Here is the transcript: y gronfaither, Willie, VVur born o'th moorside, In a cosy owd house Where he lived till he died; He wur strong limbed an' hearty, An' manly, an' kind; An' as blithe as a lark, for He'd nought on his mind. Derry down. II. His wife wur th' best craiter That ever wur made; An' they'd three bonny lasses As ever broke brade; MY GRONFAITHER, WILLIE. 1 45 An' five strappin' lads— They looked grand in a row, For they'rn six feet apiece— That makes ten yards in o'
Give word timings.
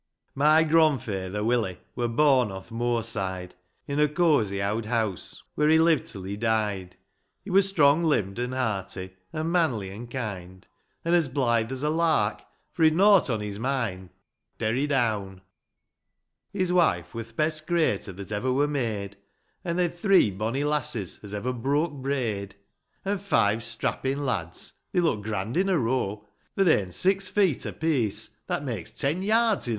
y 0.35 0.63
gronfaither, 0.63 1.45
Willie, 1.45 1.77
VVur 1.95 2.15
born 2.15 2.51
o'th 2.51 2.71
moorside, 2.71 3.51
In 3.85 3.99
a 3.99 4.07
cosy 4.07 4.59
owd 4.59 4.85
house 4.87 5.43
Where 5.53 5.69
he 5.69 5.77
lived 5.77 6.07
till 6.07 6.23
he 6.23 6.35
died; 6.35 6.95
He 7.43 7.51
wur 7.51 7.61
strong 7.61 8.03
limbed 8.05 8.39
an' 8.39 8.51
hearty, 8.53 9.15
An' 9.31 9.51
manly, 9.51 9.91
an' 9.91 10.07
kind; 10.07 10.65
An' 11.05 11.13
as 11.13 11.29
blithe 11.29 11.71
as 11.71 11.83
a 11.83 11.91
lark, 11.91 12.41
for 12.71 12.81
He'd 12.83 12.95
nought 12.95 13.29
on 13.29 13.41
his 13.41 13.59
mind. 13.59 14.09
Derry 14.57 14.87
down. 14.87 15.41
II. 16.55 16.59
His 16.61 16.73
wife 16.73 17.13
wur 17.13 17.21
th' 17.21 17.35
best 17.35 17.67
craiter 17.67 18.11
That 18.11 18.31
ever 18.31 18.51
wur 18.51 18.65
made; 18.65 19.17
An' 19.63 19.75
they'd 19.75 19.93
three 19.95 20.31
bonny 20.31 20.63
lasses 20.63 21.19
As 21.23 21.31
ever 21.35 21.53
broke 21.53 21.93
brade; 21.93 22.55
MY 23.05 23.11
GRONFAITHER, 23.11 23.17
WILLIE. 23.17 23.17
1 23.17 23.17
45 23.19 23.19
An' 23.19 23.19
five 23.59 23.63
strappin' 23.63 24.25
lads— 24.25 24.73
They 24.93 24.99
looked 24.99 25.21
grand 25.25 25.57
in 25.57 25.69
a 25.69 25.77
row, 25.77 26.25
For 26.55 26.63
they'rn 26.63 26.91
six 26.91 27.29
feet 27.29 27.67
apiece— 27.67 28.31
That 28.47 28.63
makes 28.63 28.91
ten 28.91 29.21
yards 29.21 29.67
in 29.67 29.69
o' 29.69 29.69